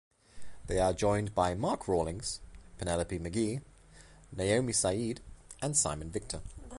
[0.65, 2.39] They are joined by Mark Rawlings,
[2.79, 3.61] Penelope McGhie,
[4.35, 5.21] Naomi Said
[5.61, 6.41] and Simon Victor.